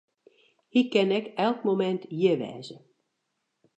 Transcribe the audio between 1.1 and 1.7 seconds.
ek elk